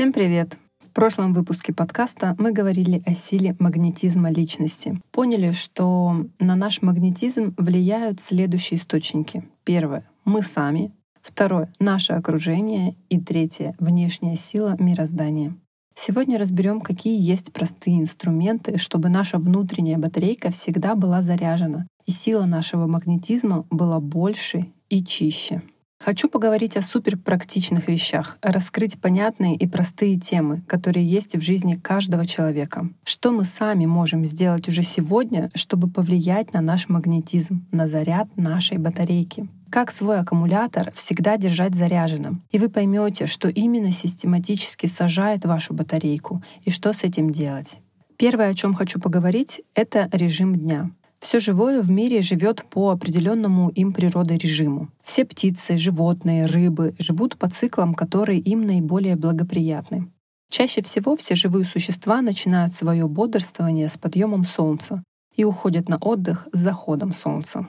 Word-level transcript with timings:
Всем 0.00 0.14
привет! 0.14 0.56
В 0.82 0.88
прошлом 0.94 1.34
выпуске 1.34 1.74
подкаста 1.74 2.34
мы 2.38 2.52
говорили 2.52 3.02
о 3.04 3.12
силе 3.12 3.54
магнетизма 3.58 4.30
личности. 4.30 4.98
Поняли, 5.12 5.52
что 5.52 6.24
на 6.38 6.56
наш 6.56 6.80
магнетизм 6.80 7.54
влияют 7.58 8.18
следующие 8.18 8.78
источники. 8.78 9.44
Первое— 9.62 10.08
мы 10.24 10.40
сами. 10.40 10.90
Второе— 11.20 11.70
наше 11.80 12.14
окружение. 12.14 12.94
И 13.10 13.20
третье— 13.20 13.76
внешняя 13.78 14.36
сила 14.36 14.74
мироздания. 14.78 15.54
Сегодня 15.94 16.38
разберем, 16.38 16.80
какие 16.80 17.20
есть 17.20 17.52
простые 17.52 18.00
инструменты, 18.00 18.78
чтобы 18.78 19.10
наша 19.10 19.36
внутренняя 19.36 19.98
батарейка 19.98 20.50
всегда 20.50 20.94
была 20.94 21.20
заряжена, 21.20 21.86
и 22.06 22.10
сила 22.10 22.46
нашего 22.46 22.86
магнетизма 22.86 23.66
была 23.68 24.00
больше 24.00 24.72
и 24.88 25.04
чище. 25.04 25.60
Хочу 26.02 26.30
поговорить 26.30 26.78
о 26.78 26.82
суперпрактичных 26.82 27.86
вещах, 27.88 28.38
раскрыть 28.40 28.98
понятные 28.98 29.54
и 29.54 29.68
простые 29.68 30.16
темы, 30.16 30.62
которые 30.66 31.04
есть 31.04 31.36
в 31.36 31.42
жизни 31.42 31.74
каждого 31.74 32.24
человека. 32.24 32.88
Что 33.04 33.32
мы 33.32 33.44
сами 33.44 33.84
можем 33.84 34.24
сделать 34.24 34.66
уже 34.66 34.82
сегодня, 34.82 35.50
чтобы 35.54 35.90
повлиять 35.90 36.54
на 36.54 36.62
наш 36.62 36.88
магнетизм, 36.88 37.66
на 37.70 37.86
заряд 37.86 38.34
нашей 38.36 38.78
батарейки. 38.78 39.46
Как 39.68 39.90
свой 39.92 40.18
аккумулятор 40.18 40.90
всегда 40.94 41.36
держать 41.36 41.74
заряженным. 41.74 42.42
И 42.50 42.58
вы 42.58 42.70
поймете, 42.70 43.26
что 43.26 43.48
именно 43.48 43.92
систематически 43.92 44.86
сажает 44.86 45.44
вашу 45.44 45.74
батарейку 45.74 46.42
и 46.64 46.70
что 46.70 46.94
с 46.94 47.04
этим 47.04 47.28
делать. 47.28 47.78
Первое, 48.16 48.48
о 48.48 48.54
чем 48.54 48.72
хочу 48.72 48.98
поговорить, 48.98 49.60
это 49.74 50.08
режим 50.12 50.54
дня. 50.54 50.90
Все 51.20 51.38
живое 51.38 51.82
в 51.82 51.90
мире 51.90 52.22
живет 52.22 52.64
по 52.64 52.90
определенному 52.90 53.68
им 53.70 53.92
природой 53.92 54.38
режиму. 54.38 54.88
Все 55.04 55.24
птицы, 55.24 55.76
животные, 55.76 56.46
рыбы 56.46 56.94
живут 56.98 57.36
по 57.38 57.48
циклам, 57.48 57.94
которые 57.94 58.40
им 58.40 58.62
наиболее 58.62 59.16
благоприятны. 59.16 60.10
Чаще 60.50 60.82
всего 60.82 61.14
все 61.14 61.36
живые 61.36 61.64
существа 61.64 62.22
начинают 62.22 62.74
свое 62.74 63.06
бодрствование 63.06 63.88
с 63.88 63.96
подъемом 63.96 64.44
солнца 64.44 65.04
и 65.36 65.44
уходят 65.44 65.88
на 65.88 65.96
отдых 65.98 66.48
с 66.52 66.58
заходом 66.58 67.12
солнца. 67.12 67.68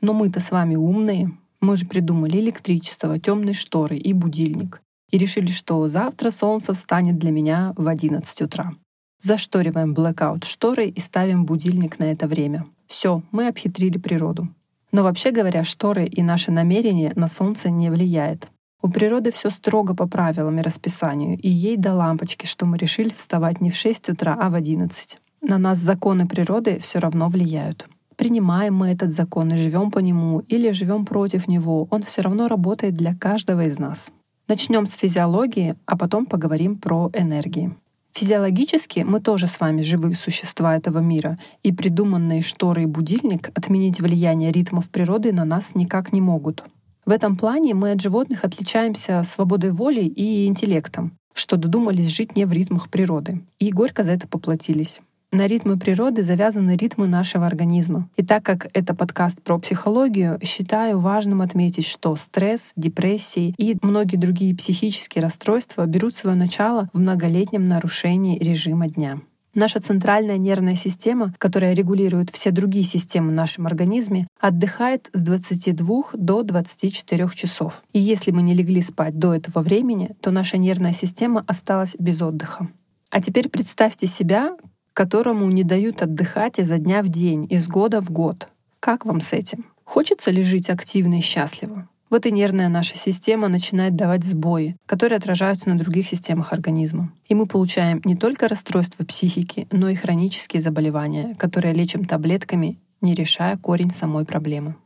Но 0.00 0.14
мы-то 0.14 0.40
с 0.40 0.50
вами 0.50 0.76
умные. 0.76 1.36
Мы 1.60 1.76
же 1.76 1.86
придумали 1.86 2.38
электричество, 2.38 3.18
темные 3.18 3.54
шторы 3.54 3.96
и 3.98 4.12
будильник. 4.12 4.80
И 5.10 5.18
решили, 5.18 5.48
что 5.48 5.86
завтра 5.88 6.30
солнце 6.30 6.72
встанет 6.72 7.18
для 7.18 7.30
меня 7.30 7.74
в 7.76 7.86
11 7.88 8.42
утра. 8.42 8.72
Зашториваем 9.18 9.94
blackout 9.94 10.44
шторы 10.44 10.88
и 10.88 11.00
ставим 11.00 11.44
будильник 11.44 11.98
на 11.98 12.04
это 12.04 12.26
время. 12.26 12.66
Все, 12.86 13.22
мы 13.30 13.48
обхитрили 13.48 13.98
природу. 13.98 14.48
Но 14.92 15.02
вообще 15.02 15.30
говоря, 15.30 15.64
шторы 15.64 16.04
и 16.04 16.22
наше 16.22 16.50
намерение 16.50 17.12
на 17.16 17.26
солнце 17.26 17.70
не 17.70 17.90
влияет. 17.90 18.48
У 18.82 18.90
природы 18.90 19.32
все 19.32 19.50
строго 19.50 19.94
по 19.94 20.06
правилам 20.06 20.58
и 20.58 20.62
расписанию, 20.62 21.38
и 21.38 21.48
ей 21.48 21.76
до 21.76 21.94
лампочки, 21.94 22.46
что 22.46 22.66
мы 22.66 22.76
решили 22.76 23.08
вставать 23.08 23.60
не 23.60 23.70
в 23.70 23.76
6 23.76 24.10
утра, 24.10 24.36
а 24.38 24.50
в 24.50 24.54
11. 24.54 25.18
На 25.40 25.58
нас 25.58 25.78
законы 25.78 26.28
природы 26.28 26.78
все 26.78 26.98
равно 26.98 27.28
влияют. 27.28 27.88
Принимаем 28.16 28.74
мы 28.74 28.90
этот 28.90 29.10
закон 29.10 29.52
и 29.52 29.56
живем 29.56 29.90
по 29.90 29.98
нему, 29.98 30.40
или 30.40 30.70
живем 30.70 31.04
против 31.04 31.48
него, 31.48 31.88
он 31.90 32.02
все 32.02 32.22
равно 32.22 32.46
работает 32.46 32.94
для 32.94 33.14
каждого 33.14 33.62
из 33.62 33.78
нас. 33.78 34.10
Начнем 34.46 34.86
с 34.86 34.94
физиологии, 34.94 35.76
а 35.86 35.96
потом 35.96 36.26
поговорим 36.26 36.78
про 36.78 37.10
энергии. 37.14 37.74
Физиологически 38.14 39.00
мы 39.00 39.20
тоже 39.20 39.48
с 39.48 39.58
вами 39.58 39.82
живые 39.82 40.14
существа 40.14 40.76
этого 40.76 41.00
мира, 41.00 41.36
и 41.64 41.72
придуманные 41.72 42.42
шторы 42.42 42.84
и 42.84 42.86
будильник 42.86 43.50
отменить 43.56 44.00
влияние 44.00 44.52
ритмов 44.52 44.88
природы 44.88 45.32
на 45.32 45.44
нас 45.44 45.74
никак 45.74 46.12
не 46.12 46.20
могут. 46.20 46.62
В 47.04 47.10
этом 47.10 47.36
плане 47.36 47.74
мы 47.74 47.90
от 47.90 48.00
животных 48.00 48.44
отличаемся 48.44 49.22
свободой 49.24 49.72
воли 49.72 50.02
и 50.02 50.46
интеллектом, 50.46 51.18
что 51.34 51.56
додумались 51.56 52.06
жить 52.06 52.36
не 52.36 52.44
в 52.44 52.52
ритмах 52.52 52.88
природы. 52.88 53.44
И 53.58 53.72
горько 53.72 54.04
за 54.04 54.12
это 54.12 54.28
поплатились. 54.28 55.00
На 55.34 55.48
ритмы 55.48 55.76
природы 55.76 56.22
завязаны 56.22 56.76
ритмы 56.76 57.08
нашего 57.08 57.44
организма. 57.44 58.08
И 58.14 58.24
так 58.24 58.44
как 58.44 58.68
это 58.72 58.94
подкаст 58.94 59.42
про 59.42 59.58
психологию, 59.58 60.38
считаю 60.40 61.00
важным 61.00 61.42
отметить, 61.42 61.86
что 61.86 62.14
стресс, 62.14 62.70
депрессии 62.76 63.52
и 63.58 63.76
многие 63.82 64.14
другие 64.14 64.54
психические 64.54 65.22
расстройства 65.22 65.86
берут 65.86 66.14
свое 66.14 66.36
начало 66.36 66.88
в 66.92 67.00
многолетнем 67.00 67.66
нарушении 67.66 68.38
режима 68.38 68.86
дня. 68.86 69.22
Наша 69.56 69.80
центральная 69.80 70.38
нервная 70.38 70.76
система, 70.76 71.34
которая 71.38 71.74
регулирует 71.74 72.30
все 72.30 72.52
другие 72.52 72.84
системы 72.84 73.30
в 73.30 73.34
нашем 73.34 73.66
организме, 73.66 74.28
отдыхает 74.38 75.10
с 75.12 75.20
22 75.20 76.02
до 76.14 76.44
24 76.44 77.28
часов. 77.34 77.82
И 77.92 77.98
если 77.98 78.30
мы 78.30 78.42
не 78.42 78.54
легли 78.54 78.80
спать 78.80 79.18
до 79.18 79.34
этого 79.34 79.62
времени, 79.62 80.14
то 80.20 80.30
наша 80.30 80.58
нервная 80.58 80.92
система 80.92 81.42
осталась 81.48 81.96
без 81.98 82.22
отдыха. 82.22 82.68
А 83.10 83.20
теперь 83.20 83.48
представьте 83.48 84.06
себя 84.06 84.56
которому 84.94 85.50
не 85.50 85.64
дают 85.64 86.00
отдыхать 86.00 86.58
изо 86.58 86.78
дня 86.78 87.02
в 87.02 87.08
день, 87.08 87.46
из 87.50 87.66
года 87.66 88.00
в 88.00 88.10
год. 88.10 88.48
Как 88.80 89.04
вам 89.04 89.20
с 89.20 89.32
этим? 89.32 89.66
Хочется 89.82 90.30
ли 90.30 90.42
жить 90.42 90.70
активно 90.70 91.18
и 91.18 91.20
счастливо? 91.20 91.88
Вот 92.10 92.26
и 92.26 92.30
нервная 92.30 92.68
наша 92.68 92.96
система 92.96 93.48
начинает 93.48 93.96
давать 93.96 94.22
сбои, 94.22 94.76
которые 94.86 95.16
отражаются 95.16 95.68
на 95.68 95.76
других 95.76 96.06
системах 96.06 96.52
организма. 96.52 97.12
И 97.26 97.34
мы 97.34 97.46
получаем 97.46 98.00
не 98.04 98.14
только 98.14 98.46
расстройства 98.46 99.04
психики, 99.04 99.66
но 99.72 99.88
и 99.88 99.96
хронические 99.96 100.62
заболевания, 100.62 101.34
которые 101.38 101.74
лечим 101.74 102.04
таблетками, 102.04 102.78
не 103.00 103.14
решая 103.14 103.56
корень 103.56 103.90
самой 103.90 104.24
проблемы. 104.24 104.76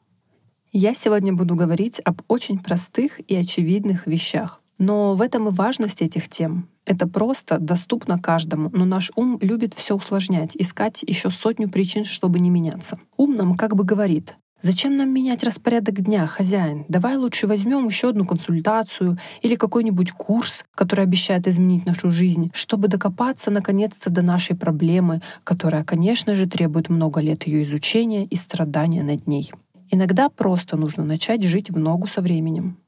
Я 0.73 0.95
сегодня 0.95 1.35
буду 1.35 1.55
говорить 1.55 2.01
об 2.05 2.23
очень 2.29 2.59
простых 2.59 3.21
и 3.29 3.35
очевидных 3.37 4.07
вещах. 4.07 4.63
Но 4.78 5.15
в 5.15 5.21
этом 5.21 5.49
и 5.49 5.50
важность 5.50 6.03
этих 6.03 6.28
тем. 6.28 6.69
Это 6.87 7.06
просто 7.06 7.59
доступно 7.59 8.19
каждому, 8.19 8.71
но 8.72 8.84
наш 8.84 9.11
ум 9.16 9.39
любит 9.41 9.75
все 9.75 9.97
усложнять, 9.97 10.56
искать 10.56 11.03
еще 11.06 11.31
сотню 11.31 11.69
причин, 11.69 12.05
чтобы 12.05 12.39
не 12.39 12.49
меняться. 12.49 12.99
Ум 13.17 13.37
нам 13.37 13.56
как 13.56 13.75
бы 13.75 13.84
говорит, 13.84 14.37
Зачем 14.61 14.97
нам 14.97 15.11
менять 15.11 15.44
распорядок 15.44 16.00
дня, 16.00 16.27
хозяин? 16.27 16.84
Давай 16.88 17.17
лучше 17.17 17.47
возьмем 17.47 17.87
еще 17.87 18.09
одну 18.09 18.25
консультацию 18.25 19.17
или 19.41 19.55
какой-нибудь 19.55 20.11
курс, 20.11 20.65
который 20.75 21.05
обещает 21.05 21.47
изменить 21.47 21.87
нашу 21.87 22.11
жизнь, 22.11 22.50
чтобы 22.53 22.88
докопаться 22.88 23.53
наконец-то 23.53 24.11
до 24.11 24.22
нашей 24.22 24.56
проблемы, 24.56 25.21
которая, 25.44 25.84
конечно 25.84 26.34
же, 26.34 26.47
требует 26.49 26.88
много 26.88 27.21
лет 27.21 27.47
ее 27.47 27.62
изучения 27.62 28.25
и 28.25 28.34
страдания 28.34 29.05
над 29.05 29.28
ней. 29.28 29.53
Иногда 29.91 30.28
просто 30.28 30.77
нужно 30.77 31.05
начать 31.05 31.44
жить 31.44 31.71
в 31.71 31.78
ногу 31.78 32.09
со 32.09 32.21
временем. 32.21 32.78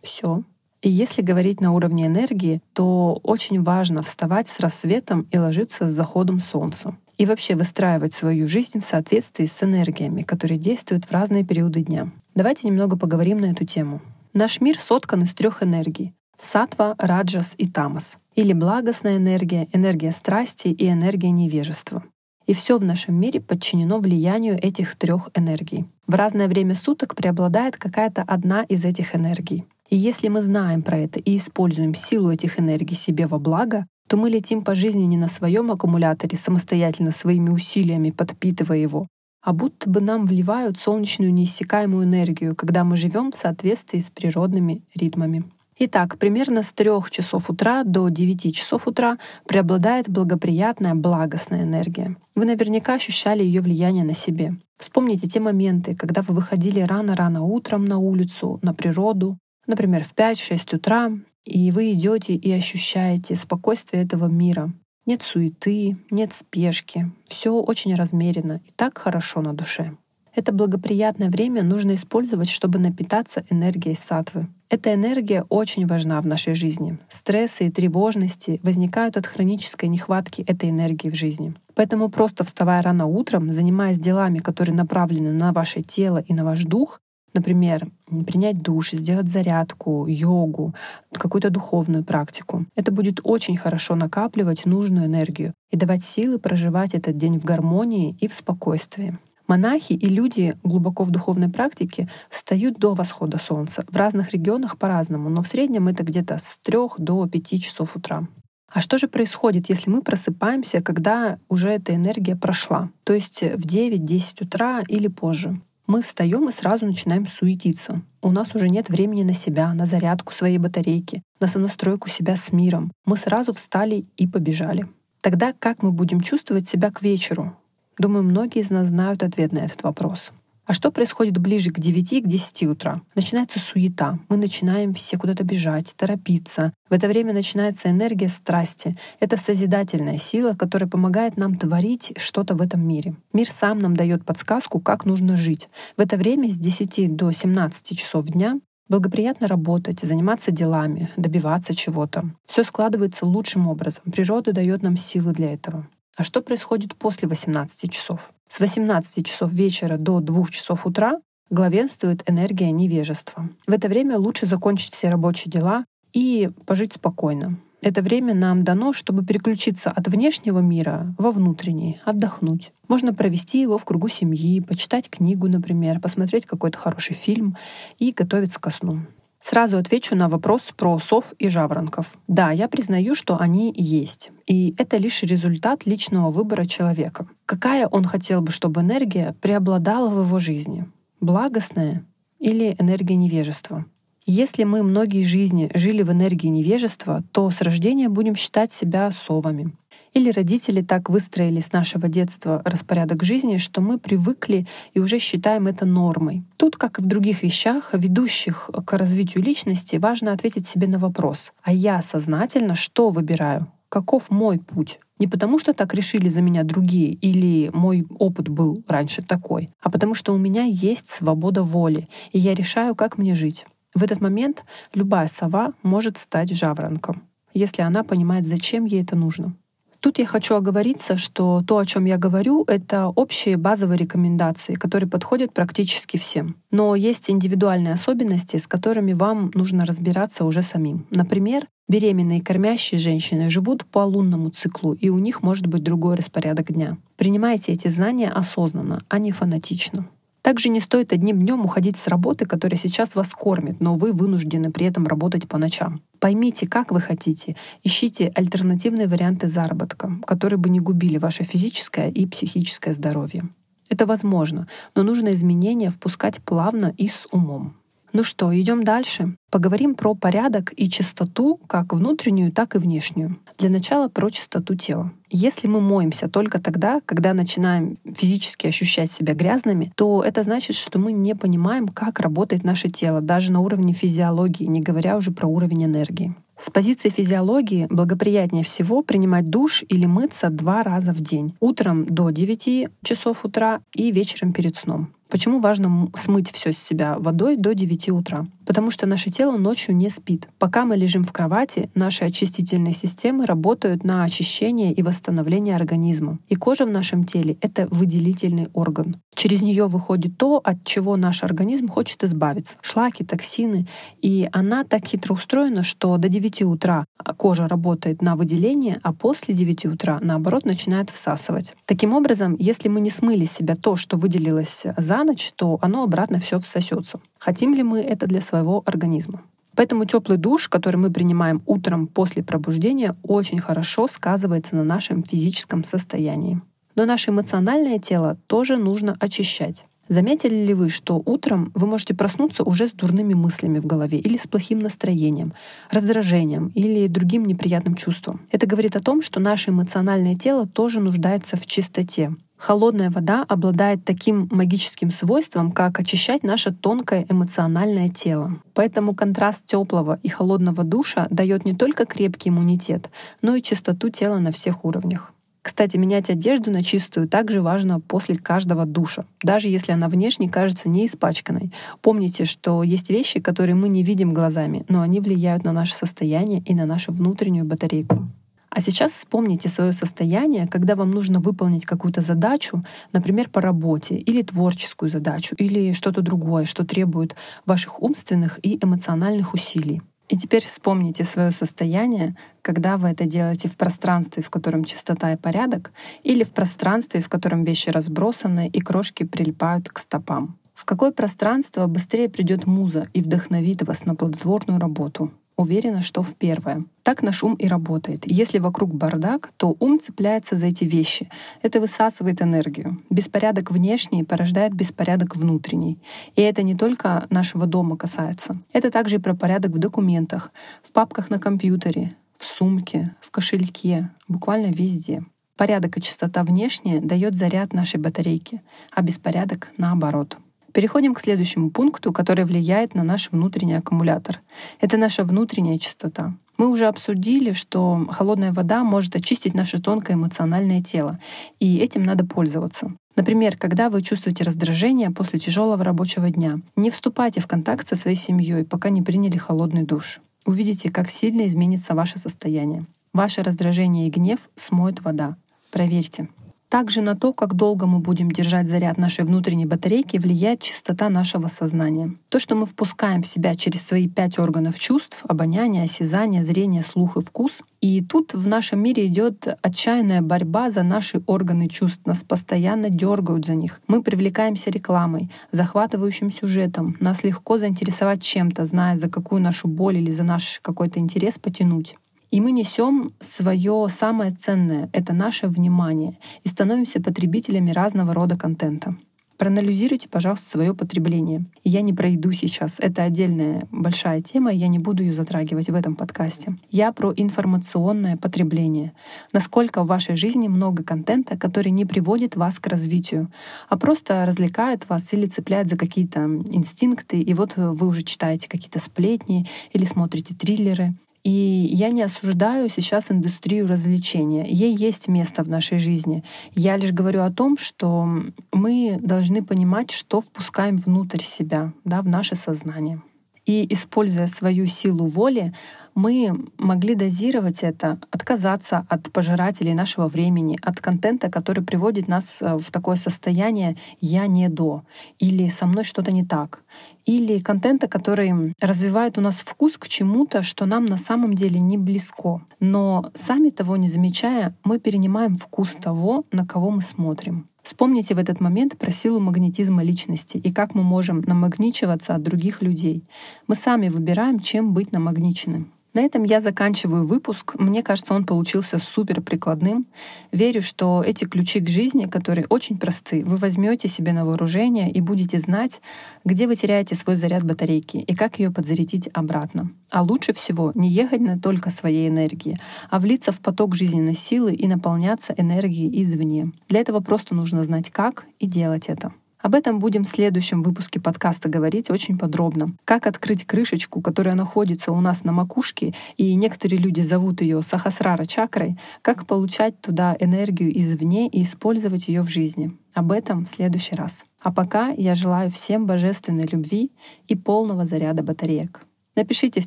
Все. 0.00 0.44
И 0.80 0.88
если 0.88 1.22
говорить 1.22 1.60
на 1.60 1.72
уровне 1.72 2.06
энергии, 2.06 2.62
то 2.72 3.18
очень 3.24 3.62
важно 3.62 4.02
вставать 4.02 4.46
с 4.46 4.60
рассветом 4.60 5.26
и 5.30 5.38
ложиться 5.38 5.88
с 5.88 5.92
заходом 5.92 6.40
солнца. 6.40 6.96
И 7.16 7.26
вообще 7.26 7.56
выстраивать 7.56 8.14
свою 8.14 8.46
жизнь 8.48 8.78
в 8.78 8.84
соответствии 8.84 9.46
с 9.46 9.62
энергиями, 9.62 10.22
которые 10.22 10.58
действуют 10.58 11.04
в 11.04 11.12
разные 11.12 11.44
периоды 11.44 11.80
дня. 11.80 12.12
Давайте 12.36 12.68
немного 12.68 12.96
поговорим 12.96 13.38
на 13.38 13.46
эту 13.46 13.64
тему. 13.64 14.00
Наш 14.34 14.60
мир 14.60 14.78
соткан 14.78 15.22
из 15.22 15.34
трех 15.34 15.64
энергий— 15.64 16.14
сатва, 16.38 16.94
раджас 16.98 17.54
и 17.58 17.66
тамас. 17.66 18.18
Или 18.36 18.52
благостная 18.52 19.16
энергия, 19.16 19.66
энергия 19.72 20.12
страсти 20.12 20.68
и 20.68 20.88
энергия 20.88 21.30
невежества. 21.30 22.04
И 22.46 22.54
все 22.54 22.78
в 22.78 22.84
нашем 22.84 23.16
мире 23.16 23.40
подчинено 23.40 23.98
влиянию 23.98 24.56
этих 24.56 24.96
трех 24.96 25.30
энергий. 25.34 25.86
В 26.06 26.14
разное 26.14 26.46
время 26.46 26.74
суток 26.74 27.16
преобладает 27.16 27.76
какая-то 27.76 28.22
одна 28.22 28.62
из 28.62 28.84
этих 28.84 29.16
энергий. 29.16 29.66
И 29.88 29.96
если 29.96 30.28
мы 30.28 30.42
знаем 30.42 30.82
про 30.82 30.98
это 30.98 31.18
и 31.18 31.36
используем 31.36 31.94
силу 31.94 32.30
этих 32.30 32.60
энергий 32.60 32.96
себе 32.96 33.26
во 33.26 33.38
благо, 33.38 33.86
то 34.06 34.16
мы 34.16 34.28
летим 34.28 34.62
по 34.62 34.74
жизни 34.74 35.04
не 35.04 35.16
на 35.16 35.28
своем 35.28 35.70
аккумуляторе 35.70 36.36
самостоятельно 36.36 37.10
своими 37.10 37.50
усилиями 37.50 38.10
подпитывая 38.10 38.78
его, 38.78 39.06
а 39.42 39.52
будто 39.52 39.88
бы 39.88 40.00
нам 40.00 40.26
вливают 40.26 40.76
солнечную 40.76 41.32
неиссякаемую 41.32 42.04
энергию, 42.04 42.54
когда 42.54 42.84
мы 42.84 42.96
живем 42.96 43.30
в 43.30 43.34
соответствии 43.34 44.00
с 44.00 44.10
природными 44.10 44.82
ритмами. 44.94 45.44
Итак, 45.80 46.18
примерно 46.18 46.62
с 46.62 46.72
3 46.72 46.90
часов 47.08 47.48
утра 47.48 47.84
до 47.84 48.08
9 48.08 48.54
часов 48.54 48.88
утра 48.88 49.16
преобладает 49.46 50.08
благоприятная, 50.08 50.96
благостная 50.96 51.62
энергия. 51.62 52.16
Вы 52.34 52.46
наверняка 52.46 52.94
ощущали 52.94 53.44
ее 53.44 53.60
влияние 53.60 54.04
на 54.04 54.12
себе. 54.12 54.58
Вспомните 54.76 55.28
те 55.28 55.38
моменты, 55.38 55.94
когда 55.94 56.20
вы 56.22 56.34
выходили 56.34 56.80
рано-рано 56.80 57.42
утром 57.42 57.84
на 57.84 57.98
улицу, 57.98 58.58
на 58.62 58.74
природу, 58.74 59.38
например, 59.68 60.02
в 60.02 60.12
5-6 60.14 60.74
утра, 60.76 61.12
и 61.44 61.70
вы 61.70 61.92
идете 61.92 62.34
и 62.34 62.50
ощущаете 62.50 63.36
спокойствие 63.36 64.02
этого 64.02 64.26
мира. 64.26 64.72
Нет 65.06 65.22
суеты, 65.22 65.96
нет 66.10 66.32
спешки, 66.32 67.10
все 67.24 67.52
очень 67.54 67.94
размеренно 67.94 68.60
и 68.64 68.70
так 68.74 68.98
хорошо 68.98 69.40
на 69.40 69.54
душе. 69.54 69.96
Это 70.34 70.52
благоприятное 70.52 71.30
время 71.30 71.62
нужно 71.62 71.94
использовать, 71.94 72.50
чтобы 72.50 72.78
напитаться 72.78 73.44
энергией 73.50 73.94
сатвы. 73.94 74.48
Эта 74.70 74.92
энергия 74.92 75.44
очень 75.48 75.86
важна 75.86 76.20
в 76.20 76.26
нашей 76.26 76.54
жизни. 76.54 76.98
Стрессы 77.08 77.66
и 77.66 77.70
тревожности 77.70 78.60
возникают 78.62 79.16
от 79.16 79.26
хронической 79.26 79.88
нехватки 79.88 80.42
этой 80.42 80.68
энергии 80.68 81.08
в 81.08 81.14
жизни. 81.14 81.54
Поэтому 81.74 82.10
просто 82.10 82.44
вставая 82.44 82.82
рано 82.82 83.06
утром, 83.06 83.50
занимаясь 83.50 83.98
делами, 83.98 84.38
которые 84.38 84.76
направлены 84.76 85.32
на 85.32 85.52
ваше 85.52 85.80
тело 85.80 86.18
и 86.18 86.34
на 86.34 86.44
ваш 86.44 86.64
дух, 86.64 87.00
Например, 87.34 87.86
принять 88.26 88.62
душ, 88.62 88.92
сделать 88.92 89.28
зарядку, 89.28 90.06
йогу, 90.08 90.74
какую-то 91.12 91.50
духовную 91.50 92.04
практику. 92.04 92.66
Это 92.74 92.90
будет 92.90 93.20
очень 93.22 93.56
хорошо 93.56 93.94
накапливать 93.94 94.66
нужную 94.66 95.06
энергию 95.06 95.54
и 95.70 95.76
давать 95.76 96.02
силы 96.02 96.38
проживать 96.38 96.94
этот 96.94 97.16
день 97.16 97.38
в 97.38 97.44
гармонии 97.44 98.16
и 98.20 98.28
в 98.28 98.34
спокойствии. 98.34 99.18
Монахи 99.46 99.94
и 99.94 100.08
люди 100.08 100.56
глубоко 100.62 101.04
в 101.04 101.10
духовной 101.10 101.48
практике 101.48 102.06
встают 102.28 102.78
до 102.78 102.92
восхода 102.92 103.38
солнца. 103.38 103.82
В 103.88 103.96
разных 103.96 104.32
регионах 104.32 104.76
по-разному, 104.76 105.30
но 105.30 105.40
в 105.40 105.46
среднем 105.46 105.88
это 105.88 106.02
где-то 106.02 106.36
с 106.36 106.58
3 106.62 106.78
до 106.98 107.26
5 107.26 107.62
часов 107.62 107.96
утра. 107.96 108.28
А 108.70 108.82
что 108.82 108.98
же 108.98 109.08
происходит, 109.08 109.70
если 109.70 109.88
мы 109.88 110.02
просыпаемся, 110.02 110.82
когда 110.82 111.38
уже 111.48 111.70
эта 111.70 111.94
энергия 111.94 112.36
прошла? 112.36 112.90
То 113.04 113.14
есть 113.14 113.40
в 113.40 113.64
9-10 113.64 114.44
утра 114.44 114.82
или 114.86 115.08
позже. 115.08 115.58
Мы 115.88 116.02
встаем 116.02 116.46
и 116.46 116.52
сразу 116.52 116.84
начинаем 116.84 117.26
суетиться. 117.26 118.02
У 118.20 118.30
нас 118.30 118.54
уже 118.54 118.68
нет 118.68 118.90
времени 118.90 119.22
на 119.22 119.32
себя, 119.32 119.72
на 119.72 119.86
зарядку 119.86 120.34
своей 120.34 120.58
батарейки, 120.58 121.22
на 121.40 121.46
сонастройку 121.46 122.10
себя 122.10 122.36
с 122.36 122.52
миром. 122.52 122.92
Мы 123.06 123.16
сразу 123.16 123.54
встали 123.54 124.04
и 124.18 124.26
побежали. 124.26 124.86
Тогда 125.22 125.54
как 125.58 125.82
мы 125.82 125.90
будем 125.92 126.20
чувствовать 126.20 126.68
себя 126.68 126.90
к 126.90 127.00
вечеру? 127.00 127.56
Думаю, 127.96 128.22
многие 128.22 128.60
из 128.60 128.68
нас 128.68 128.88
знают 128.88 129.22
ответ 129.22 129.52
на 129.52 129.60
этот 129.60 129.82
вопрос. 129.82 130.30
А 130.68 130.74
что 130.74 130.92
происходит 130.92 131.38
ближе 131.38 131.70
к 131.70 131.80
9 131.80 132.24
к 132.24 132.26
10 132.26 132.62
утра? 132.64 133.00
Начинается 133.14 133.58
суета. 133.58 134.18
Мы 134.28 134.36
начинаем 134.36 134.92
все 134.92 135.16
куда-то 135.16 135.42
бежать, 135.42 135.94
торопиться. 135.96 136.74
В 136.90 136.92
это 136.92 137.08
время 137.08 137.32
начинается 137.32 137.88
энергия 137.88 138.28
страсти. 138.28 138.94
Это 139.18 139.38
созидательная 139.38 140.18
сила, 140.18 140.52
которая 140.52 140.86
помогает 140.86 141.38
нам 141.38 141.56
творить 141.56 142.12
что-то 142.18 142.54
в 142.54 142.60
этом 142.60 142.86
мире. 142.86 143.16
Мир 143.32 143.48
сам 143.50 143.78
нам 143.78 143.96
дает 143.96 144.26
подсказку, 144.26 144.78
как 144.78 145.06
нужно 145.06 145.38
жить. 145.38 145.70
В 145.96 146.02
это 146.02 146.18
время 146.18 146.50
с 146.50 146.58
10 146.58 147.16
до 147.16 147.32
17 147.32 147.98
часов 147.98 148.26
дня 148.26 148.60
Благоприятно 148.90 149.48
работать, 149.48 150.00
заниматься 150.00 150.50
делами, 150.50 151.10
добиваться 151.18 151.74
чего-то. 151.74 152.24
Все 152.46 152.64
складывается 152.64 153.26
лучшим 153.26 153.68
образом. 153.68 154.02
Природа 154.10 154.54
дает 154.54 154.82
нам 154.82 154.96
силы 154.96 155.32
для 155.32 155.52
этого. 155.52 155.86
А 156.18 156.24
что 156.24 156.42
происходит 156.42 156.96
после 156.96 157.28
18 157.28 157.92
часов? 157.92 158.32
С 158.48 158.58
18 158.58 159.24
часов 159.24 159.52
вечера 159.52 159.98
до 159.98 160.18
2 160.18 160.46
часов 160.46 160.84
утра 160.84 161.20
главенствует 161.48 162.28
энергия 162.28 162.72
невежества. 162.72 163.48
В 163.68 163.72
это 163.72 163.86
время 163.86 164.18
лучше 164.18 164.44
закончить 164.44 164.92
все 164.92 165.10
рабочие 165.10 165.52
дела 165.52 165.84
и 166.12 166.50
пожить 166.66 166.94
спокойно. 166.94 167.60
Это 167.82 168.02
время 168.02 168.34
нам 168.34 168.64
дано, 168.64 168.92
чтобы 168.92 169.24
переключиться 169.24 169.92
от 169.92 170.08
внешнего 170.08 170.58
мира 170.58 171.14
во 171.18 171.30
внутренний, 171.30 172.00
отдохнуть. 172.04 172.72
Можно 172.88 173.14
провести 173.14 173.60
его 173.60 173.78
в 173.78 173.84
кругу 173.84 174.08
семьи, 174.08 174.60
почитать 174.60 175.08
книгу, 175.08 175.46
например, 175.46 176.00
посмотреть 176.00 176.46
какой-то 176.46 176.78
хороший 176.78 177.14
фильм 177.14 177.56
и 178.00 178.10
готовиться 178.10 178.58
ко 178.58 178.70
сну. 178.70 179.02
Сразу 179.38 179.78
отвечу 179.78 180.16
на 180.16 180.28
вопрос 180.28 180.72
про 180.76 180.98
сов 180.98 181.32
и 181.38 181.48
жаворонков. 181.48 182.18
Да, 182.26 182.50
я 182.50 182.68
признаю, 182.68 183.14
что 183.14 183.38
они 183.38 183.72
есть. 183.76 184.30
И 184.46 184.74
это 184.78 184.96
лишь 184.96 185.22
результат 185.22 185.86
личного 185.86 186.30
выбора 186.30 186.64
человека. 186.64 187.28
Какая 187.46 187.86
он 187.86 188.04
хотел 188.04 188.40
бы, 188.40 188.50
чтобы 188.50 188.80
энергия 188.80 189.34
преобладала 189.40 190.10
в 190.10 190.24
его 190.24 190.38
жизни? 190.38 190.86
Благостная 191.20 192.04
или 192.40 192.74
энергия 192.78 193.14
невежества? 193.14 193.86
Если 194.26 194.64
мы 194.64 194.82
многие 194.82 195.22
жизни 195.22 195.70
жили 195.72 196.02
в 196.02 196.12
энергии 196.12 196.48
невежества, 196.48 197.24
то 197.32 197.50
с 197.50 197.62
рождения 197.62 198.10
будем 198.10 198.34
считать 198.36 198.70
себя 198.70 199.10
совами. 199.10 199.72
Или 200.18 200.32
родители 200.32 200.80
так 200.80 201.10
выстроили 201.10 201.60
с 201.60 201.72
нашего 201.72 202.08
детства 202.08 202.60
распорядок 202.64 203.22
жизни, 203.22 203.56
что 203.56 203.80
мы 203.80 204.00
привыкли 204.00 204.66
и 204.92 204.98
уже 204.98 205.20
считаем 205.20 205.68
это 205.68 205.86
нормой. 205.86 206.42
Тут, 206.56 206.76
как 206.76 206.98
и 206.98 207.02
в 207.02 207.06
других 207.06 207.44
вещах, 207.44 207.90
ведущих 207.92 208.68
к 208.84 208.98
развитию 208.98 209.44
личности, 209.44 209.94
важно 209.94 210.32
ответить 210.32 210.66
себе 210.66 210.88
на 210.88 210.98
вопрос, 210.98 211.52
а 211.62 211.72
я 211.72 212.02
сознательно 212.02 212.74
что 212.74 213.10
выбираю? 213.10 213.72
Каков 213.88 214.28
мой 214.32 214.58
путь? 214.58 214.98
Не 215.20 215.28
потому, 215.28 215.56
что 215.56 215.72
так 215.72 215.94
решили 215.94 216.28
за 216.28 216.42
меня 216.42 216.64
другие 216.64 217.12
или 217.12 217.70
мой 217.72 218.04
опыт 218.18 218.48
был 218.48 218.82
раньше 218.88 219.22
такой, 219.22 219.70
а 219.80 219.88
потому 219.88 220.14
что 220.14 220.34
у 220.34 220.36
меня 220.36 220.64
есть 220.64 221.06
свобода 221.06 221.62
воли, 221.62 222.08
и 222.32 222.40
я 222.40 222.54
решаю, 222.54 222.96
как 222.96 223.18
мне 223.18 223.36
жить. 223.36 223.66
В 223.94 224.02
этот 224.02 224.20
момент 224.20 224.64
любая 224.94 225.28
сова 225.28 225.74
может 225.84 226.16
стать 226.16 226.52
жаворонком, 226.52 227.22
если 227.54 227.82
она 227.82 228.02
понимает, 228.02 228.44
зачем 228.44 228.84
ей 228.84 229.04
это 229.04 229.14
нужно. 229.14 229.54
Тут 230.00 230.18
я 230.18 230.26
хочу 230.26 230.54
оговориться, 230.54 231.16
что 231.16 231.62
то, 231.66 231.78
о 231.78 231.84
чем 231.84 232.04
я 232.04 232.18
говорю, 232.18 232.64
это 232.68 233.08
общие 233.08 233.56
базовые 233.56 233.98
рекомендации, 233.98 234.74
которые 234.74 235.08
подходят 235.08 235.52
практически 235.52 236.16
всем. 236.16 236.56
Но 236.70 236.94
есть 236.94 237.28
индивидуальные 237.30 237.94
особенности, 237.94 238.58
с 238.58 238.66
которыми 238.66 239.12
вам 239.12 239.50
нужно 239.54 239.84
разбираться 239.84 240.44
уже 240.44 240.62
самим. 240.62 241.06
Например, 241.10 241.66
беременные 241.88 242.38
и 242.38 242.42
кормящие 242.42 243.00
женщины 243.00 243.50
живут 243.50 243.84
по 243.86 244.00
лунному 244.00 244.50
циклу, 244.50 244.92
и 244.92 245.08
у 245.08 245.18
них 245.18 245.42
может 245.42 245.66
быть 245.66 245.82
другой 245.82 246.14
распорядок 246.14 246.72
дня. 246.72 246.96
Принимайте 247.16 247.72
эти 247.72 247.88
знания 247.88 248.30
осознанно, 248.30 249.00
а 249.08 249.18
не 249.18 249.32
фанатично. 249.32 250.08
Также 250.48 250.70
не 250.70 250.80
стоит 250.80 251.12
одним 251.12 251.40
днем 251.40 251.66
уходить 251.66 251.98
с 251.98 252.06
работы, 252.08 252.46
которая 252.46 252.78
сейчас 252.78 253.14
вас 253.14 253.32
кормит, 253.32 253.80
но 253.80 253.96
вы 253.96 254.12
вынуждены 254.12 254.72
при 254.72 254.86
этом 254.86 255.06
работать 255.06 255.46
по 255.46 255.58
ночам. 255.58 256.00
Поймите, 256.20 256.66
как 256.66 256.90
вы 256.90 257.02
хотите, 257.02 257.54
ищите 257.82 258.32
альтернативные 258.34 259.08
варианты 259.08 259.46
заработка, 259.46 260.10
которые 260.24 260.58
бы 260.58 260.70
не 260.70 260.80
губили 260.80 261.18
ваше 261.18 261.44
физическое 261.44 262.08
и 262.08 262.24
психическое 262.24 262.94
здоровье. 262.94 263.50
Это 263.90 264.06
возможно, 264.06 264.66
но 264.94 265.02
нужно 265.02 265.34
изменения 265.34 265.90
впускать 265.90 266.40
плавно 266.42 266.94
и 266.96 267.08
с 267.08 267.26
умом. 267.30 267.74
Ну 268.12 268.22
что, 268.22 268.58
идем 268.58 268.84
дальше. 268.84 269.36
Поговорим 269.50 269.94
про 269.94 270.14
порядок 270.14 270.72
и 270.76 270.88
чистоту, 270.88 271.60
как 271.66 271.92
внутреннюю, 271.92 272.52
так 272.52 272.74
и 272.74 272.78
внешнюю. 272.78 273.38
Для 273.58 273.70
начала 273.70 274.08
про 274.08 274.30
чистоту 274.30 274.74
тела. 274.74 275.12
Если 275.30 275.66
мы 275.66 275.80
моемся 275.80 276.28
только 276.28 276.60
тогда, 276.60 277.00
когда 277.04 277.34
начинаем 277.34 277.96
физически 278.04 278.66
ощущать 278.66 279.10
себя 279.10 279.34
грязными, 279.34 279.92
то 279.96 280.22
это 280.22 280.42
значит, 280.42 280.76
что 280.76 280.98
мы 280.98 281.12
не 281.12 281.34
понимаем, 281.34 281.88
как 281.88 282.20
работает 282.20 282.64
наше 282.64 282.88
тело, 282.88 283.20
даже 283.20 283.52
на 283.52 283.60
уровне 283.60 283.92
физиологии, 283.92 284.64
не 284.64 284.80
говоря 284.80 285.16
уже 285.16 285.30
про 285.30 285.46
уровень 285.46 285.84
энергии. 285.84 286.34
С 286.56 286.70
позиции 286.70 287.08
физиологии 287.08 287.86
благоприятнее 287.88 288.64
всего 288.64 289.02
принимать 289.02 289.48
душ 289.48 289.84
или 289.88 290.06
мыться 290.06 290.50
два 290.50 290.82
раза 290.82 291.12
в 291.12 291.20
день. 291.20 291.54
Утром 291.60 292.04
до 292.04 292.30
9 292.30 292.88
часов 293.04 293.44
утра 293.44 293.80
и 293.94 294.10
вечером 294.10 294.52
перед 294.52 294.74
сном. 294.74 295.12
Почему 295.28 295.58
важно 295.58 296.08
смыть 296.14 296.50
все 296.50 296.72
с 296.72 296.78
себя 296.78 297.16
водой 297.18 297.56
до 297.56 297.74
9 297.74 298.08
утра? 298.10 298.46
Потому 298.68 298.90
что 298.90 299.06
наше 299.06 299.30
тело 299.30 299.56
ночью 299.56 299.96
не 299.96 300.10
спит. 300.10 300.46
Пока 300.58 300.84
мы 300.84 300.94
лежим 300.94 301.24
в 301.24 301.32
кровати, 301.32 301.88
наши 301.94 302.26
очистительные 302.26 302.92
системы 302.92 303.46
работают 303.46 304.04
на 304.04 304.24
очищение 304.24 304.92
и 304.92 305.02
восстановление 305.02 305.74
организма. 305.74 306.38
И 306.48 306.54
кожа 306.54 306.84
в 306.84 306.90
нашем 306.90 307.24
теле— 307.24 307.56
это 307.62 307.88
выделительный 307.90 308.68
орган. 308.74 309.16
Через 309.34 309.62
нее 309.62 309.86
выходит 309.86 310.36
то, 310.36 310.60
от 310.62 310.84
чего 310.84 311.16
наш 311.16 311.44
организм 311.44 311.88
хочет 311.88 312.24
избавиться. 312.24 312.76
Шлаки, 312.82 313.24
токсины. 313.24 313.86
И 314.20 314.48
она 314.52 314.84
так 314.84 315.06
хитро 315.06 315.32
устроена, 315.32 315.82
что 315.82 316.18
до 316.18 316.28
9 316.28 316.62
утра 316.62 317.06
кожа 317.38 317.68
работает 317.68 318.20
на 318.20 318.36
выделение, 318.36 318.98
а 319.02 319.14
после 319.14 319.54
9 319.54 319.86
утра, 319.86 320.18
наоборот, 320.20 320.66
начинает 320.66 321.08
всасывать. 321.08 321.74
Таким 321.86 322.12
образом, 322.12 322.54
если 322.58 322.88
мы 322.88 323.00
не 323.00 323.10
смыли 323.10 323.44
с 323.44 323.52
себя 323.52 323.76
то, 323.76 323.96
что 323.96 324.18
выделилось 324.18 324.84
за 324.96 325.24
ночь, 325.24 325.52
то 325.54 325.78
оно 325.80 326.02
обратно 326.02 326.38
все 326.38 326.58
всосется. 326.58 327.20
Хотим 327.38 327.74
ли 327.74 327.84
мы 327.84 328.00
это 328.00 328.26
для 328.26 328.40
своего 328.40 328.57
организма? 328.86 329.42
Поэтому 329.74 330.04
теплый 330.04 330.38
душ, 330.38 330.68
который 330.68 330.96
мы 330.96 331.10
принимаем 331.10 331.62
утром 331.66 332.06
после 332.06 332.42
пробуждения, 332.42 333.14
очень 333.22 333.58
хорошо 333.58 334.08
сказывается 334.08 334.74
на 334.74 334.84
нашем 334.84 335.22
физическом 335.22 335.84
состоянии. 335.84 336.60
Но 336.96 337.04
наше 337.04 337.30
эмоциональное 337.30 337.98
тело 337.98 338.38
тоже 338.48 338.76
нужно 338.76 339.16
очищать. 339.20 339.86
Заметили 340.08 340.66
ли 340.66 340.74
вы, 340.74 340.88
что 340.88 341.22
утром 341.24 341.70
вы 341.74 341.86
можете 341.86 342.14
проснуться 342.14 342.62
уже 342.62 342.88
с 342.88 342.92
дурными 342.92 343.34
мыслями 343.34 343.78
в 343.78 343.86
голове 343.86 344.18
или 344.18 344.38
с 344.38 344.46
плохим 344.46 344.78
настроением, 344.78 345.52
раздражением 345.90 346.68
или 346.74 347.06
другим 347.08 347.44
неприятным 347.44 347.94
чувством? 347.94 348.40
Это 348.50 348.66
говорит 348.66 348.96
о 348.96 349.00
том, 349.00 349.20
что 349.20 349.38
наше 349.38 349.70
эмоциональное 349.70 350.34
тело 350.34 350.66
тоже 350.66 351.00
нуждается 351.00 351.56
в 351.56 351.66
чистоте. 351.66 352.34
Холодная 352.56 353.10
вода 353.10 353.44
обладает 353.46 354.04
таким 354.04 354.48
магическим 354.50 355.12
свойством, 355.12 355.70
как 355.70 356.00
очищать 356.00 356.42
наше 356.42 356.72
тонкое 356.72 357.24
эмоциональное 357.28 358.08
тело. 358.08 358.60
Поэтому 358.74 359.14
контраст 359.14 359.64
теплого 359.64 360.18
и 360.22 360.28
холодного 360.28 360.82
душа 360.82 361.28
дает 361.30 361.64
не 361.64 361.74
только 361.74 362.04
крепкий 362.04 362.48
иммунитет, 362.48 363.10
но 363.42 363.54
и 363.54 363.62
чистоту 363.62 364.08
тела 364.08 364.38
на 364.38 364.50
всех 364.50 364.84
уровнях. 364.84 365.32
Кстати, 365.62 365.96
менять 365.96 366.30
одежду 366.30 366.70
на 366.70 366.82
чистую 366.82 367.28
также 367.28 367.60
важно 367.62 368.00
после 368.00 368.36
каждого 368.36 368.86
душа, 368.86 369.24
даже 369.42 369.68
если 369.68 369.92
она 369.92 370.08
внешне 370.08 370.48
кажется 370.48 370.88
не 370.88 371.06
испачканной. 371.06 371.72
Помните, 372.00 372.44
что 372.44 372.82
есть 372.82 373.10
вещи, 373.10 373.40
которые 373.40 373.74
мы 373.74 373.88
не 373.88 374.02
видим 374.02 374.32
глазами, 374.32 374.84
но 374.88 375.02
они 375.02 375.20
влияют 375.20 375.64
на 375.64 375.72
наше 375.72 375.94
состояние 375.94 376.62
и 376.64 376.74
на 376.74 376.86
нашу 376.86 377.12
внутреннюю 377.12 377.64
батарейку. 377.64 378.28
А 378.70 378.80
сейчас 378.80 379.12
вспомните 379.12 379.68
свое 379.68 379.92
состояние, 379.92 380.68
когда 380.68 380.94
вам 380.94 381.10
нужно 381.10 381.40
выполнить 381.40 381.86
какую-то 381.86 382.20
задачу, 382.20 382.84
например, 383.12 383.48
по 383.48 383.60
работе, 383.60 384.16
или 384.16 384.42
творческую 384.42 385.08
задачу, 385.08 385.54
или 385.56 385.92
что-то 385.92 386.20
другое, 386.20 386.64
что 386.64 386.84
требует 386.84 387.34
ваших 387.64 388.02
умственных 388.02 388.60
и 388.62 388.78
эмоциональных 388.82 389.54
усилий. 389.54 390.02
И 390.28 390.36
теперь 390.36 390.64
вспомните 390.64 391.24
свое 391.24 391.50
состояние, 391.50 392.36
когда 392.60 392.98
вы 392.98 393.08
это 393.08 393.24
делаете 393.24 393.68
в 393.68 393.76
пространстве, 393.76 394.42
в 394.42 394.50
котором 394.50 394.84
чистота 394.84 395.32
и 395.32 395.36
порядок, 395.36 395.92
или 396.22 396.44
в 396.44 396.52
пространстве, 396.52 397.20
в 397.20 397.28
котором 397.28 397.64
вещи 397.64 397.88
разбросаны 397.88 398.68
и 398.68 398.80
крошки 398.80 399.24
прилипают 399.24 399.88
к 399.88 399.98
стопам. 399.98 400.58
В 400.74 400.84
какое 400.84 401.10
пространство 401.12 401.86
быстрее 401.86 402.28
придет 402.28 402.66
муза 402.66 403.08
и 403.14 403.20
вдохновит 403.20 403.82
вас 403.82 404.04
на 404.04 404.14
плодотворную 404.14 404.78
работу? 404.78 405.32
Уверена, 405.58 406.02
что 406.02 406.22
в 406.22 406.36
первое. 406.36 406.84
Так 407.02 407.20
наш 407.20 407.42
ум 407.42 407.54
и 407.54 407.66
работает. 407.66 408.22
Если 408.26 408.60
вокруг 408.60 408.94
бардак, 408.94 409.50
то 409.56 409.74
ум 409.80 409.98
цепляется 409.98 410.54
за 410.54 410.66
эти 410.66 410.84
вещи. 410.84 411.28
Это 411.62 411.80
высасывает 411.80 412.40
энергию. 412.40 413.02
Беспорядок 413.10 413.72
внешний 413.72 414.22
порождает 414.22 414.72
беспорядок 414.72 415.34
внутренний. 415.34 415.98
И 416.36 416.42
это 416.42 416.62
не 416.62 416.76
только 416.76 417.26
нашего 417.30 417.66
дома 417.66 417.96
касается. 417.96 418.62
Это 418.72 418.92
также 418.92 419.16
и 419.16 419.18
про 419.18 419.34
порядок 419.34 419.72
в 419.72 419.78
документах, 419.78 420.52
в 420.80 420.92
папках 420.92 421.28
на 421.28 421.40
компьютере, 421.40 422.14
в 422.36 422.44
сумке, 422.44 423.16
в 423.20 423.32
кошельке, 423.32 424.10
буквально 424.28 424.66
везде. 424.66 425.24
Порядок 425.56 425.98
и 425.98 426.00
чистота 426.00 426.44
внешняя 426.44 427.00
дает 427.00 427.34
заряд 427.34 427.72
нашей 427.72 427.98
батарейки, 427.98 428.62
а 428.92 429.02
беспорядок 429.02 429.72
наоборот— 429.76 430.36
Переходим 430.72 431.14
к 431.14 431.20
следующему 431.20 431.70
пункту, 431.70 432.12
который 432.12 432.44
влияет 432.44 432.94
на 432.94 433.02
наш 433.02 433.30
внутренний 433.30 433.74
аккумулятор. 433.74 434.40
Это 434.80 434.96
наша 434.96 435.24
внутренняя 435.24 435.78
чистота. 435.78 436.34
Мы 436.58 436.68
уже 436.68 436.86
обсудили, 436.86 437.52
что 437.52 438.06
холодная 438.10 438.52
вода 438.52 438.84
может 438.84 439.14
очистить 439.16 439.54
наше 439.54 439.80
тонкое 439.80 440.16
эмоциональное 440.16 440.80
тело, 440.80 441.18
и 441.60 441.78
этим 441.78 442.02
надо 442.02 442.26
пользоваться. 442.26 442.92
Например, 443.16 443.56
когда 443.56 443.90
вы 443.90 444.02
чувствуете 444.02 444.44
раздражение 444.44 445.10
после 445.10 445.38
тяжелого 445.38 445.82
рабочего 445.82 446.30
дня, 446.30 446.60
не 446.76 446.90
вступайте 446.90 447.40
в 447.40 447.46
контакт 447.46 447.86
со 447.86 447.96
своей 447.96 448.16
семьей, 448.16 448.64
пока 448.64 448.90
не 448.90 449.02
приняли 449.02 449.36
холодный 449.36 449.84
душ. 449.84 450.20
Увидите, 450.46 450.90
как 450.90 451.08
сильно 451.10 451.46
изменится 451.46 451.94
ваше 451.94 452.18
состояние. 452.18 452.86
Ваше 453.12 453.42
раздражение 453.42 454.06
и 454.06 454.10
гнев 454.10 454.48
смоет 454.54 455.02
вода. 455.02 455.36
Проверьте. 455.72 456.28
Также 456.68 457.00
на 457.00 457.14
то, 457.14 457.32
как 457.32 457.54
долго 457.54 457.86
мы 457.86 458.00
будем 458.00 458.30
держать 458.30 458.68
заряд 458.68 458.98
нашей 458.98 459.24
внутренней 459.24 459.64
батарейки, 459.64 460.18
влияет 460.18 460.60
частота 460.60 461.08
нашего 461.08 461.46
сознания. 461.46 462.12
То, 462.28 462.38
что 462.38 462.56
мы 462.56 462.66
впускаем 462.66 463.22
в 463.22 463.26
себя 463.26 463.54
через 463.54 463.86
свои 463.86 464.06
пять 464.06 464.38
органов 464.38 464.78
чувств— 464.78 465.24
обоняние, 465.28 465.84
осязание, 465.84 466.42
зрение, 466.42 466.82
слух 466.82 467.16
и 467.16 467.20
вкус. 467.22 467.62
И 467.80 468.02
тут 468.02 468.34
в 468.34 468.46
нашем 468.46 468.82
мире 468.82 469.06
идет 469.06 469.46
отчаянная 469.62 470.20
борьба 470.20 470.68
за 470.68 470.82
наши 470.82 471.22
органы 471.26 471.68
чувств. 471.68 472.02
Нас 472.04 472.22
постоянно 472.22 472.90
дергают 472.90 473.46
за 473.46 473.54
них. 473.54 473.80
Мы 473.88 474.02
привлекаемся 474.02 474.70
рекламой, 474.70 475.30
захватывающим 475.50 476.30
сюжетом. 476.30 476.96
Нас 477.00 477.24
легко 477.24 477.56
заинтересовать 477.56 478.22
чем-то, 478.22 478.66
зная, 478.66 478.96
за 478.96 479.08
какую 479.08 479.40
нашу 479.40 479.68
боль 479.68 479.96
или 479.96 480.10
за 480.10 480.24
наш 480.24 480.60
какой-то 480.60 480.98
интерес 480.98 481.38
потянуть. 481.38 481.94
И 482.30 482.40
мы 482.40 482.52
несем 482.52 483.10
свое 483.20 483.86
самое 483.88 484.30
ценное— 484.30 484.90
это 484.92 485.12
наше 485.12 485.46
внимание, 485.48 486.18
и 486.42 486.48
становимся 486.48 487.00
потребителями 487.00 487.70
разного 487.70 488.12
рода 488.12 488.36
контента. 488.36 488.96
Проанализируйте, 489.38 490.08
пожалуйста, 490.08 490.50
свое 490.50 490.74
потребление. 490.74 491.44
Я 491.62 491.80
не 491.80 491.92
пройду 491.92 492.32
сейчас. 492.32 492.80
Это 492.80 493.04
отдельная 493.04 493.68
большая 493.70 494.20
тема, 494.20 494.50
я 494.50 494.66
не 494.66 494.80
буду 494.80 495.04
ее 495.04 495.12
затрагивать 495.12 495.70
в 495.70 495.74
этом 495.76 495.94
подкасте. 495.94 496.58
Я 496.70 496.90
про 496.90 497.12
информационное 497.16 498.16
потребление. 498.16 498.94
Насколько 499.32 499.84
в 499.84 499.86
вашей 499.86 500.16
жизни 500.16 500.48
много 500.48 500.82
контента, 500.82 501.38
который 501.38 501.70
не 501.70 501.84
приводит 501.84 502.34
вас 502.34 502.58
к 502.58 502.66
развитию, 502.66 503.30
а 503.68 503.78
просто 503.78 504.26
развлекает 504.26 504.88
вас 504.88 505.12
или 505.12 505.26
цепляет 505.26 505.68
за 505.68 505.76
какие-то 505.76 506.24
инстинкты, 506.50 507.20
и 507.20 507.32
вот 507.32 507.52
вы 507.56 507.86
уже 507.86 508.02
читаете 508.02 508.48
какие-то 508.48 508.80
сплетни 508.80 509.46
или 509.72 509.84
смотрите 509.84 510.34
триллеры. 510.34 510.96
И 511.28 511.68
я 511.74 511.90
не 511.90 512.00
осуждаю 512.00 512.70
сейчас 512.70 513.10
индустрию 513.10 513.66
развлечения. 513.66 514.46
Ей 514.48 514.74
есть 514.74 515.08
место 515.08 515.42
в 515.42 515.48
нашей 515.48 515.78
жизни. 515.78 516.24
Я 516.54 516.78
лишь 516.78 516.92
говорю 516.92 517.20
о 517.20 517.30
том, 517.30 517.58
что 517.58 518.08
мы 518.50 518.96
должны 518.98 519.44
понимать, 519.44 519.90
что 519.90 520.22
впускаем 520.22 520.76
внутрь 520.76 521.20
себя, 521.20 521.74
да, 521.84 522.00
в 522.00 522.08
наше 522.08 522.34
сознание. 522.34 523.02
И 523.48 523.66
используя 523.72 524.26
свою 524.26 524.66
силу 524.66 525.06
воли, 525.06 525.54
мы 525.94 526.38
могли 526.58 526.94
дозировать 526.94 527.62
это, 527.62 527.98
отказаться 528.10 528.84
от 528.90 529.10
пожирателей 529.10 529.72
нашего 529.72 530.06
времени, 530.06 530.58
от 530.62 530.80
контента, 530.80 531.30
который 531.30 531.64
приводит 531.64 532.08
нас 532.08 532.42
э, 532.42 532.58
в 532.58 532.70
такое 532.70 532.96
состояние 532.96 533.74
«я 534.00 534.26
не 534.26 534.50
до» 534.50 534.82
или 535.18 535.48
«со 535.48 535.64
мной 535.64 535.84
что-то 535.84 536.12
не 536.12 536.26
так», 536.26 536.62
или 537.06 537.38
контента, 537.38 537.88
который 537.88 538.54
развивает 538.60 539.16
у 539.16 539.22
нас 539.22 539.36
вкус 539.36 539.78
к 539.78 539.88
чему-то, 539.88 540.42
что 540.42 540.66
нам 540.66 540.84
на 540.84 540.98
самом 540.98 541.32
деле 541.32 541.58
не 541.58 541.78
близко. 541.78 542.42
Но 542.60 543.10
сами 543.14 543.48
того 543.48 543.78
не 543.78 543.88
замечая, 543.88 544.54
мы 544.62 544.78
перенимаем 544.78 545.38
вкус 545.38 545.70
того, 545.80 546.26
на 546.32 546.44
кого 546.44 546.70
мы 546.70 546.82
смотрим. 546.82 547.46
Вспомните 547.68 548.14
в 548.14 548.18
этот 548.18 548.40
момент 548.40 548.78
про 548.78 548.90
силу 548.90 549.20
магнетизма 549.20 549.82
личности 549.84 550.38
и 550.38 550.50
как 550.50 550.74
мы 550.74 550.82
можем 550.82 551.20
намагничиваться 551.20 552.14
от 552.14 552.22
других 552.22 552.62
людей. 552.62 553.04
Мы 553.46 553.56
сами 553.56 553.90
выбираем, 553.90 554.40
чем 554.40 554.72
быть 554.72 554.90
намагниченным. 554.90 555.70
На 555.98 556.02
этом 556.02 556.22
я 556.22 556.38
заканчиваю 556.38 557.04
выпуск. 557.04 557.56
Мне 557.58 557.82
кажется, 557.82 558.14
он 558.14 558.24
получился 558.24 558.78
супер 558.78 559.20
прикладным. 559.20 559.84
Верю, 560.30 560.60
что 560.60 561.02
эти 561.04 561.24
ключи 561.24 561.58
к 561.58 561.68
жизни, 561.68 562.04
которые 562.06 562.46
очень 562.50 562.78
просты, 562.78 563.24
вы 563.24 563.36
возьмете 563.36 563.88
себе 563.88 564.12
на 564.12 564.24
вооружение 564.24 564.92
и 564.92 565.00
будете 565.00 565.40
знать, 565.40 565.80
где 566.24 566.46
вы 566.46 566.54
теряете 566.54 566.94
свой 566.94 567.16
заряд 567.16 567.42
батарейки 567.42 567.96
и 567.96 568.14
как 568.14 568.38
ее 568.38 568.52
подзарядить 568.52 569.10
обратно. 569.12 569.72
А 569.90 570.02
лучше 570.02 570.32
всего 570.32 570.70
не 570.76 570.88
ехать 570.88 571.20
на 571.20 571.36
только 571.36 571.68
своей 571.70 572.06
энергии, 572.06 572.60
а 572.90 573.00
влиться 573.00 573.32
в 573.32 573.40
поток 573.40 573.74
жизненной 573.74 574.14
силы 574.14 574.54
и 574.54 574.68
наполняться 574.68 575.34
энергией 575.36 576.00
извне. 576.04 576.52
Для 576.68 576.78
этого 576.78 577.00
просто 577.00 577.34
нужно 577.34 577.64
знать 577.64 577.90
как 577.90 578.26
и 578.38 578.46
делать 578.46 578.88
это. 578.88 579.12
Об 579.40 579.54
этом 579.54 579.78
будем 579.78 580.02
в 580.04 580.08
следующем 580.08 580.62
выпуске 580.62 581.00
подкаста 581.00 581.48
говорить 581.48 581.90
очень 581.90 582.18
подробно. 582.18 582.66
Как 582.84 583.06
открыть 583.06 583.44
крышечку, 583.44 584.00
которая 584.00 584.34
находится 584.34 584.90
у 584.90 585.00
нас 585.00 585.22
на 585.22 585.32
макушке, 585.32 585.94
и 586.16 586.34
некоторые 586.34 586.80
люди 586.80 587.00
зовут 587.00 587.40
ее 587.40 587.62
сахасрара 587.62 588.24
чакрой, 588.24 588.76
как 589.00 589.26
получать 589.26 589.80
туда 589.80 590.16
энергию 590.18 590.76
извне 590.76 591.28
и 591.28 591.42
использовать 591.42 592.08
ее 592.08 592.22
в 592.22 592.28
жизни. 592.28 592.76
Об 592.94 593.12
этом 593.12 593.44
в 593.44 593.48
следующий 593.48 593.94
раз. 593.94 594.24
А 594.42 594.52
пока 594.52 594.88
я 594.88 595.14
желаю 595.14 595.50
всем 595.50 595.86
божественной 595.86 596.46
любви 596.46 596.90
и 597.26 597.36
полного 597.36 597.86
заряда 597.86 598.22
батареек. 598.22 598.82
Напишите 599.14 599.60
в 599.60 599.66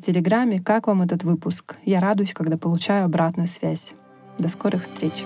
Телеграме, 0.00 0.60
как 0.60 0.86
вам 0.86 1.02
этот 1.02 1.24
выпуск. 1.24 1.76
Я 1.84 2.00
радуюсь, 2.00 2.34
когда 2.34 2.56
получаю 2.56 3.04
обратную 3.04 3.48
связь. 3.48 3.94
До 4.38 4.48
скорых 4.48 4.82
встреч! 4.82 5.24